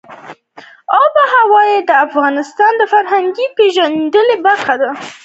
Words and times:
آب 1.01 1.13
وهوا 1.19 1.65
د 1.89 1.91
افغانانو 2.05 2.71
د 2.79 2.81
فرهنګي 2.93 3.47
پیژندنې 3.57 4.35
برخه 4.45 4.73
ده. 4.81 4.89